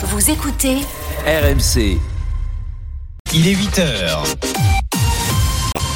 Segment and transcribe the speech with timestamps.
[0.00, 0.76] Vous écoutez
[1.26, 1.98] RMC,
[3.34, 4.22] Il est 8 heures.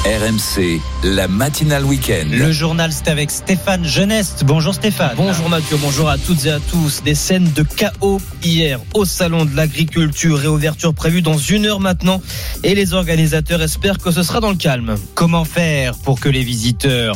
[0.03, 2.25] RMC, la matinale week-end.
[2.29, 4.43] Le journal, c'est avec Stéphane Geneste.
[4.45, 5.13] Bonjour Stéphane.
[5.15, 7.01] Bonjour Mathieu, bonjour à toutes et à tous.
[7.03, 10.37] Des scènes de chaos hier au Salon de l'Agriculture.
[10.37, 12.21] Réouverture prévue dans une heure maintenant.
[12.65, 14.95] Et les organisateurs espèrent que ce sera dans le calme.
[15.15, 17.15] Comment faire pour que les visiteurs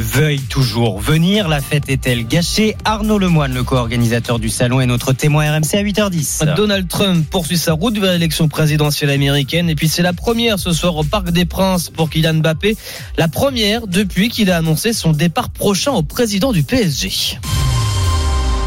[0.00, 2.76] veuillent toujours venir La fête est-elle gâchée?
[2.84, 6.54] Arnaud Lemoine, le co-organisateur du salon, est notre témoin RMC à 8h10.
[6.54, 9.68] Donald Trump poursuit sa route vers l'élection présidentielle américaine.
[9.68, 12.76] Et puis c'est la première ce soir au Parc des Princes pour Kylian Mbappé.
[13.18, 17.38] La première depuis qu'il a annoncé son départ prochain au président du PSG.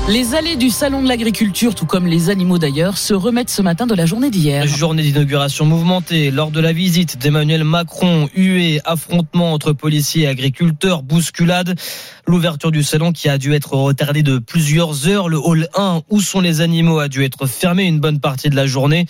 [0.09, 3.87] Les allées du salon de l'agriculture, tout comme les animaux d'ailleurs, se remettent ce matin
[3.87, 4.67] de la journée d'hier.
[4.67, 11.03] Journée d'inauguration mouvementée lors de la visite d'Emmanuel Macron, huée, affrontement entre policiers et agriculteurs,
[11.03, 11.79] bousculade.
[12.27, 15.29] L'ouverture du salon qui a dû être retardée de plusieurs heures.
[15.29, 18.57] Le hall 1 où sont les animaux a dû être fermé une bonne partie de
[18.57, 19.05] la journée.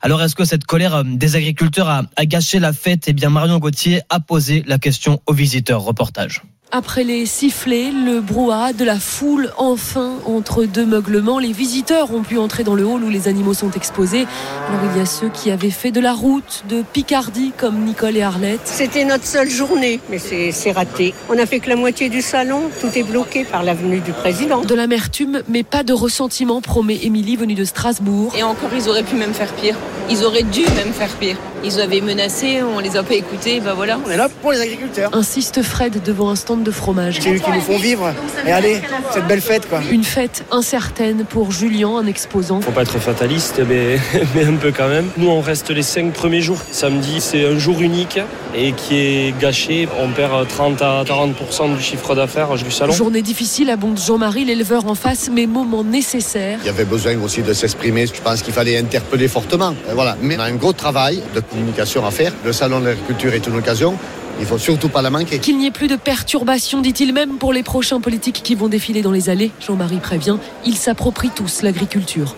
[0.00, 3.04] Alors est-ce que cette colère euh, des agriculteurs a, a gâché la fête?
[3.06, 5.82] Eh bien Marion Gauthier a posé la question aux visiteurs.
[5.82, 6.42] Reportage.
[6.70, 12.22] Après les sifflets, le brouhaha de la foule, enfin, entre deux meuglements, les visiteurs ont
[12.22, 14.26] pu entrer dans le hall où les animaux sont exposés.
[14.68, 18.18] Alors il y a ceux qui avaient fait de la route, de Picardie, comme Nicole
[18.18, 18.60] et Arlette.
[18.64, 21.14] C'était notre seule journée, mais c'est raté.
[21.30, 24.60] On a fait que la moitié du salon, tout est bloqué par l'avenue du président.
[24.60, 28.34] De l'amertume, mais pas de ressentiment, promet Émilie, venue de Strasbourg.
[28.36, 29.76] Et encore, ils auraient pu même faire pire.
[30.10, 31.36] Ils auraient dû même faire pire.
[31.64, 33.98] Ils avaient menacé, on les a pas écoutés, ben voilà.
[34.06, 35.10] On est là pour les agriculteurs.
[35.14, 37.18] Insiste Fred devant un stand de fromage.
[37.20, 38.12] C'est eux qui nous font vivre.
[38.46, 38.80] Et allez,
[39.12, 39.80] cette belle fête quoi.
[39.90, 42.60] Une fête incertaine pour Julien, un exposant.
[42.60, 43.98] Faut pas être fataliste, mais,
[44.34, 45.06] mais un peu quand même.
[45.16, 46.58] Nous, on reste les cinq premiers jours.
[46.70, 48.20] Samedi, c'est un jour unique
[48.54, 49.88] et qui est gâché.
[50.00, 52.92] On perd 30 à 40% du chiffre d'affaires du salon.
[52.92, 56.58] Journée difficile, abonde Jean-Marie, l'éleveur en face, mais moment nécessaire.
[56.62, 58.06] Il y avait besoin aussi de s'exprimer.
[58.06, 59.74] Je pense qu'il fallait interpeller fortement.
[59.92, 60.16] Voilà.
[60.20, 62.32] Mais on a un gros travail de communication à faire.
[62.44, 63.96] Le salon de l'agriculture est une occasion.
[64.40, 65.38] Il faut surtout pas la manquer.
[65.38, 69.02] Qu'il n'y ait plus de perturbations, dit-il même pour les prochains politiques qui vont défiler
[69.02, 69.50] dans les allées.
[69.60, 72.36] Jean-Marie prévient, ils s'approprient tous l'agriculture.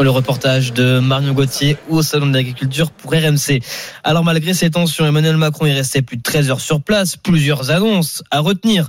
[0.00, 3.60] Le reportage de Marion Gauthier au Salon de l'Agriculture pour RMC.
[4.04, 7.16] Alors malgré ces tensions, Emmanuel Macron est resté plus de 13 heures sur place.
[7.16, 8.88] Plusieurs annonces à retenir.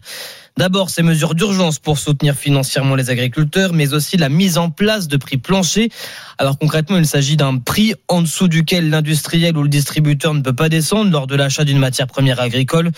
[0.60, 5.08] D'abord, ces mesures d'urgence pour soutenir financièrement les agriculteurs, mais aussi la mise en place
[5.08, 5.88] de prix planchers.
[6.38, 10.52] Alors concrètement, il s'agit d'un prix en dessous duquel l'industriel ou le distributeur ne peut
[10.52, 12.92] pas descendre lors de l'achat d'une matière première agricole.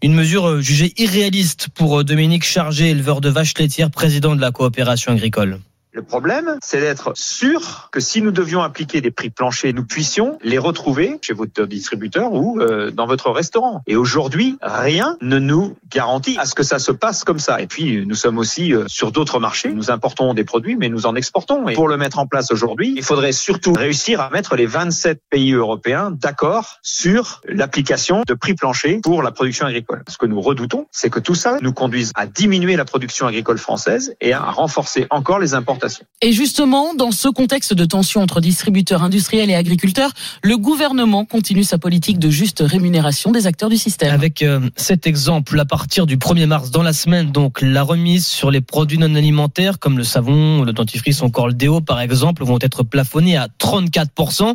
[0.00, 4.40] Une mesure euh, jugée irréaliste pour euh, Dominique Chargé, éleveur de vaches laitières, président de
[4.40, 5.58] la coopération agricole.
[5.92, 10.38] Le problème, c'est d'être sûr que si nous devions appliquer des prix planchers, nous puissions
[10.42, 13.82] les retrouver chez votre distributeur ou euh, dans votre restaurant.
[13.86, 17.62] Et aujourd'hui, rien ne nous garantit à ce que ça se passe comme ça.
[17.62, 19.70] Et puis, nous sommes aussi euh, sur d'autres marchés.
[19.72, 21.66] Nous importons des produits, mais nous en exportons.
[21.68, 25.22] Et pour le mettre en place aujourd'hui, il faudrait surtout réussir à mettre les 27
[25.30, 30.02] pays européens d'accord sur l'application de prix planchers pour la production agricole.
[30.06, 33.58] Ce que nous redoutons, c'est que tout ça nous conduise à diminuer la production agricole
[33.58, 35.77] française et à renforcer encore les importations.
[36.22, 40.12] Et justement, dans ce contexte de tension entre distributeurs industriels et agriculteurs,
[40.42, 44.12] le gouvernement continue sa politique de juste rémunération des acteurs du système.
[44.12, 48.26] Avec euh, cet exemple, à partir du 1er mars dans la semaine, donc la remise
[48.26, 52.44] sur les produits non alimentaires comme le savon, le dentifrice, encore le déo par exemple,
[52.44, 54.54] vont être plafonnés à 34%.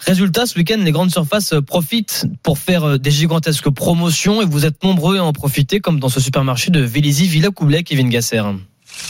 [0.00, 4.44] Résultat, ce week-end, les grandes surfaces euh, profitent pour faire euh, des gigantesques promotions et
[4.44, 8.08] vous êtes nombreux à en profiter, comme dans ce supermarché de Vélizy, Villa Coublet, Kevin
[8.08, 8.42] Gasser.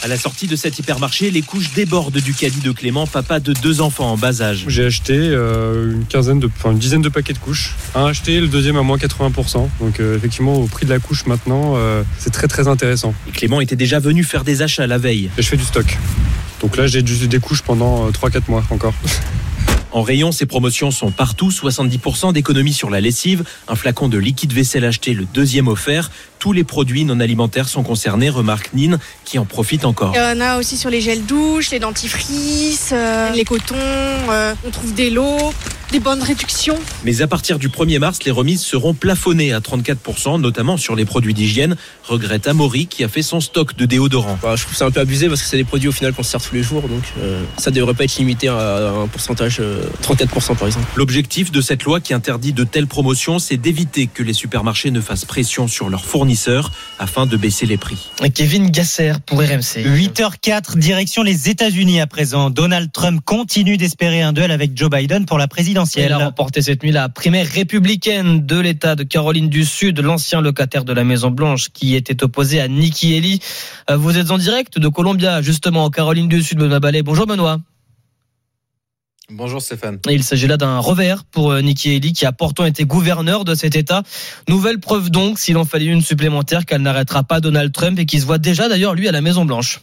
[0.03, 3.53] À la sortie de cet hypermarché, les couches débordent du caddie de Clément, papa de
[3.53, 4.65] deux enfants en bas âge.
[4.67, 7.73] J'ai acheté euh, une quinzaine de, enfin une dizaine de paquets de couches.
[7.95, 9.67] Un acheté, le deuxième à moins 80%.
[9.79, 13.13] Donc euh, effectivement, au prix de la couche maintenant, euh, c'est très très intéressant.
[13.27, 15.29] Et Clément était déjà venu faire des achats la veille.
[15.37, 15.97] Et je fais du stock.
[16.61, 18.93] Donc là, j'ai des couches pendant euh, 3-4 mois encore.
[19.95, 24.51] En rayon, ces promotions sont partout, 70% d'économie sur la lessive, un flacon de liquide
[24.51, 26.11] vaisselle acheté, le deuxième offert.
[26.37, 30.11] Tous les produits non alimentaires sont concernés, remarque Nine, qui en profite encore.
[30.13, 34.53] Il y en a aussi sur les gels douches, les dentifrices, euh, les cotons, euh,
[34.67, 35.53] on trouve des lots,
[35.95, 36.77] des bonnes réductions.
[37.05, 41.05] Mais à partir du 1er mars, les remises seront plafonnées à 34%, notamment sur les
[41.05, 44.37] produits d'hygiène, regrette Amaury qui a fait son stock de déodorant.
[44.41, 46.23] Bah, je trouve ça un peu abusé parce que c'est des produits au final qu'on
[46.23, 49.59] se sert tous les jours, donc euh, ça devrait pas être limité à un pourcentage
[49.61, 50.85] euh, 34% par exemple.
[50.97, 54.99] L'objectif de cette loi qui interdit de telles promotions, c'est d'éviter que les supermarchés ne
[54.99, 58.09] fassent pression sur leurs fournisseurs afin de baisser les prix.
[58.33, 59.85] Kevin Gasser pour RMC.
[59.85, 62.49] 8h04, direction les États-Unis à présent.
[62.49, 65.84] Donald Trump continue d'espérer un duel avec Joe Biden pour la présidentielle.
[65.85, 66.05] Présidentielle.
[66.05, 70.41] Elle a remporté cette nuit la primaire républicaine de l'État de Caroline du Sud, l'ancien
[70.41, 73.39] locataire de la Maison Blanche qui était opposé à Nikki Haley.
[73.89, 77.03] Euh, Vous êtes en direct de Columbia, justement, en Caroline du Sud, Benoît Ballet.
[77.03, 77.59] Bonjour Benoît.
[79.31, 79.99] Bonjour Stéphane.
[80.07, 83.55] Il s'agit là d'un revers pour euh, Nikki Haley qui a pourtant été gouverneur de
[83.55, 84.03] cet État.
[84.47, 88.19] Nouvelle preuve donc, s'il en fallait une supplémentaire, qu'elle n'arrêtera pas Donald Trump et qui
[88.19, 89.81] se voit déjà d'ailleurs lui à la Maison Blanche.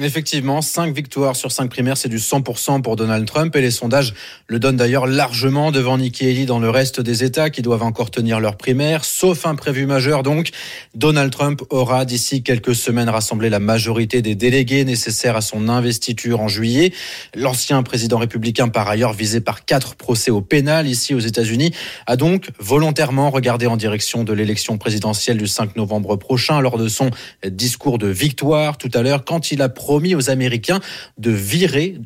[0.00, 4.14] Effectivement, 5 victoires sur 5 primaires, c'est du 100% pour Donald Trump et les sondages
[4.46, 8.10] le donnent d'ailleurs largement devant Nikki Haley dans le reste des États qui doivent encore
[8.10, 10.48] tenir leurs primaires, sauf imprévu majeur donc.
[10.94, 16.40] Donald Trump aura d'ici quelques semaines rassemblé la majorité des délégués nécessaires à son investiture
[16.40, 16.94] en juillet.
[17.34, 21.70] L'ancien président républicain, par ailleurs visé par quatre procès au pénal ici aux États-Unis,
[22.06, 26.88] a donc volontairement regardé en direction de l'élection présidentielle du 5 novembre prochain lors de
[26.88, 27.10] son
[27.46, 30.78] discours de victoire tout à l'heure quand il a promis aux Américains
[31.18, 31.96] de virer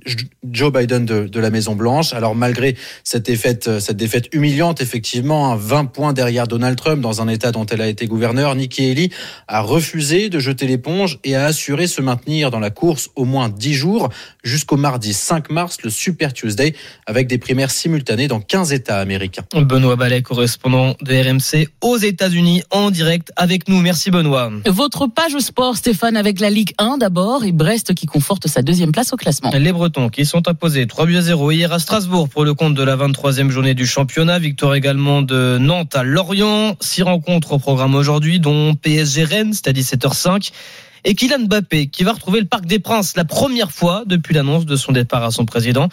[0.50, 2.14] Joe Biden de, de la Maison Blanche.
[2.14, 2.74] Alors malgré
[3.04, 7.52] cette défaite, cette défaite humiliante, effectivement, hein, 20 points derrière Donald Trump dans un État
[7.52, 9.10] dont elle a été gouverneur, Nikki Haley
[9.46, 13.50] a refusé de jeter l'éponge et a assuré se maintenir dans la course au moins
[13.50, 14.08] 10 jours
[14.42, 16.74] jusqu'au mardi 5 mars, le Super Tuesday,
[17.04, 19.44] avec des primaires simultanées dans 15 États américains.
[19.54, 23.82] Benoît Ballet, correspondant de RMC aux États-Unis, en direct avec nous.
[23.82, 24.50] Merci Benoît.
[24.64, 28.92] Votre page sport, Stéphane, avec la Ligue 1 d'abord et Brest qui conforte sa deuxième
[28.92, 29.50] place au classement.
[29.50, 32.74] Les Bretons qui sont imposés 3 buts à 0 hier à Strasbourg pour le compte
[32.74, 34.38] de la 23e journée du championnat.
[34.38, 36.76] Victoire également de Nantes à Lorient.
[36.78, 40.52] Six rencontres au programme aujourd'hui, dont PSG Rennes, c'est à 17h05.
[41.02, 44.64] Et Kylian Mbappé qui va retrouver le Parc des Princes la première fois depuis l'annonce
[44.64, 45.88] de son départ à son président.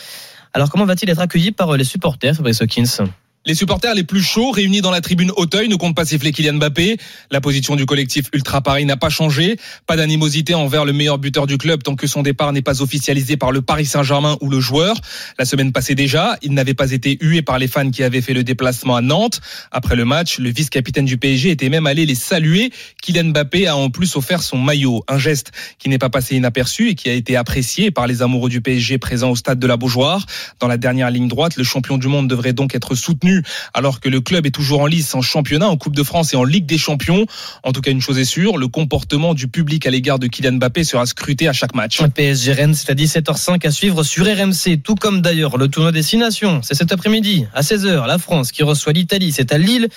[0.53, 3.07] Alors comment va-t-il être accueilli par les supporters, Fabrice Hawkins?
[3.45, 6.53] Les supporters les plus chauds réunis dans la tribune Auteuil ne comptent pas siffler Kylian
[6.53, 6.95] Mbappé.
[7.29, 9.57] La position du collectif Ultra Paris n'a pas changé.
[9.85, 13.35] Pas d'animosité envers le meilleur buteur du club tant que son départ n'est pas officialisé
[13.35, 14.95] par le Paris Saint-Germain ou le joueur.
[15.37, 18.33] La semaine passée déjà, il n'avait pas été hué par les fans qui avaient fait
[18.33, 19.41] le déplacement à Nantes.
[19.71, 22.71] Après le match, le vice-capitaine du PSG était même allé les saluer.
[23.01, 26.87] Kylian Mbappé a en plus offert son maillot, un geste qui n'est pas passé inaperçu
[26.89, 29.75] et qui a été apprécié par les amoureux du PSG présents au stade de la
[29.75, 30.25] Beaujoire.
[30.61, 33.32] Dans la dernière ligne droite, le champion du monde devrait donc être soutenu
[33.73, 36.37] alors que le club est toujours en lice en championnat, en Coupe de France et
[36.37, 37.25] en Ligue des Champions.
[37.63, 40.53] En tout cas, une chose est sûre, le comportement du public à l'égard de Kylian
[40.53, 42.01] Mbappé sera scruté à chaque match.
[42.13, 46.61] PSG Rennes, c'est à 17h05 à suivre sur RMC, tout comme d'ailleurs le tournoi Destination.
[46.63, 49.87] C'est cet après-midi à 16h, la France qui reçoit l'Italie, c'est à Lille.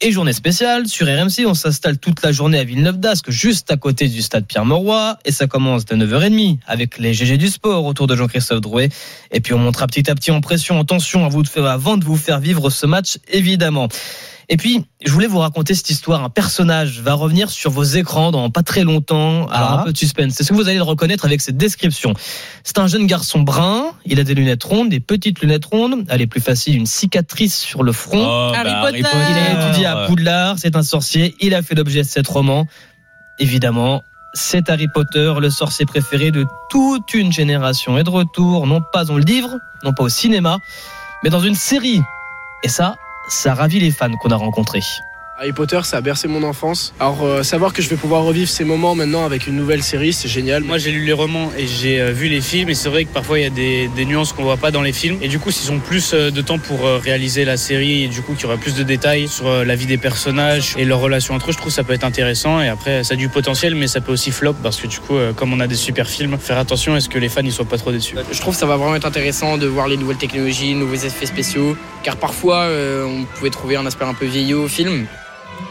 [0.00, 3.76] Et journée spéciale sur RMC, on s'installe toute la journée à Villeneuve d'Ascq, juste à
[3.76, 8.06] côté du stade Pierre-Mauroy, et ça commence de 9h30 avec les GG du sport autour
[8.06, 8.90] de Jean-Christophe Drouet.
[9.32, 11.66] Et puis on montera petit à petit en pression, en tension à vous de faire,
[11.66, 13.88] avant de vous faire vivre ce match, évidemment.
[14.50, 16.24] Et puis, je voulais vous raconter cette histoire.
[16.24, 19.46] Un personnage va revenir sur vos écrans dans pas très longtemps.
[19.48, 19.80] Alors, Ah.
[19.80, 20.32] un peu de suspense.
[20.34, 22.14] C'est ce que vous allez le reconnaître avec cette description?
[22.64, 23.92] C'est un jeune garçon brun.
[24.06, 26.04] Il a des lunettes rondes, des petites lunettes rondes.
[26.08, 28.22] Elle est plus facile, une cicatrice sur le front.
[28.22, 29.16] Oh, bah, Harry Potter.
[29.30, 30.56] Il a étudié à Poudlard.
[30.58, 31.34] C'est un sorcier.
[31.40, 32.66] Il a fait l'objet de cette roman.
[33.38, 34.02] Évidemment.
[34.34, 37.98] C'est Harry Potter, le sorcier préféré de toute une génération.
[37.98, 40.58] Et de retour, non pas dans le livre, non pas au cinéma,
[41.24, 42.02] mais dans une série.
[42.62, 42.96] Et ça,
[43.28, 44.82] ça ravit les fans qu'on a rencontrés.
[45.40, 46.92] Harry Potter, ça a bercé mon enfance.
[46.98, 50.12] Alors, euh, savoir que je vais pouvoir revivre ces moments maintenant avec une nouvelle série,
[50.12, 50.64] c'est génial.
[50.64, 53.12] Moi j'ai lu les romans et j'ai euh, vu les films et c'est vrai que
[53.12, 55.38] parfois il y a des, des nuances qu'on voit pas dans les films et du
[55.38, 58.34] coup s'ils ont plus euh, de temps pour euh, réaliser la série et du coup
[58.34, 61.34] qu'il y aura plus de détails sur euh, la vie des personnages et leurs relations
[61.34, 63.76] entre eux, je trouve que ça peut être intéressant et après ça a du potentiel
[63.76, 66.08] mais ça peut aussi flop parce que du coup euh, comme on a des super
[66.08, 68.16] films, faire attention à ce que les fans ils soient pas trop déçus.
[68.32, 71.26] Je trouve que ça va vraiment être intéressant de voir les nouvelles technologies, nouveaux effets
[71.26, 75.06] spéciaux, car parfois euh, on pouvait trouver un aspect un peu vieillot au film.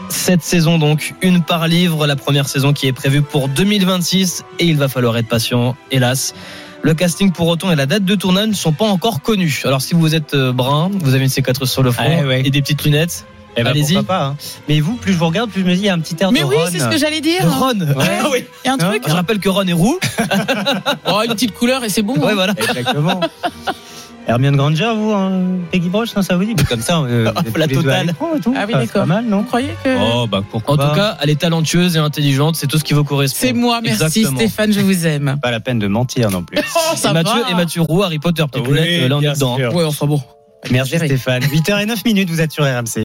[0.08, 4.64] Cette saison donc, une par livre, la première saison qui est prévue pour 2026 et
[4.66, 6.34] il va falloir être patient, hélas.
[6.82, 9.62] Le casting pour autant et la date de tournage ne sont pas encore connus.
[9.64, 12.42] Alors si vous êtes euh, brun, vous avez une cicatrice sur le front Ah ouais.
[12.44, 13.96] et des petites lunettes, Eh ben, allez-y.
[13.96, 14.36] hein.
[14.68, 16.16] Mais vous, plus je vous regarde, plus je me dis, il y a un petit
[16.20, 16.68] air Mais de oui, Ron.
[16.70, 17.42] c'est ce que j'allais dire.
[17.44, 17.80] De Ron.
[17.80, 18.18] Ouais.
[18.22, 18.44] Ah oui.
[18.64, 19.02] Et un truc.
[19.06, 19.98] Je rappelle que Ron est roux.
[21.06, 22.14] Oh, une petite couleur et c'est bon.
[22.16, 22.34] Ouais, hein.
[22.34, 22.52] voilà.
[22.56, 23.20] Exactement.
[24.28, 25.40] Hermione Granger, vous, hein,
[25.72, 28.10] Peggy Broche, non, ça vous dit Comme ça, euh, êtes La totale.
[28.36, 28.54] et tout.
[28.56, 29.00] Ah oui, c'est d'accord.
[29.02, 29.96] pas mal, non Vous croyez que.
[30.14, 30.88] Oh, bah pourquoi En pas.
[30.90, 33.38] tout cas, elle est talentueuse et intelligente, c'est tout ce qui vous correspond.
[33.40, 34.38] C'est moi, merci Exactement.
[34.38, 35.38] Stéphane, je vous aime.
[35.42, 36.58] Pas la peine de mentir non plus.
[36.92, 37.50] Oh, ça et Mathieu, va.
[37.50, 39.56] et Mathieu Roux, Harry Potter, petite Oui, là on est dedans.
[39.56, 39.74] sûr.
[39.74, 40.20] Ouais, enfin bon.
[40.70, 41.42] Merci Stéphane.
[41.44, 42.96] 8h09 minutes, vous êtes sur RMC.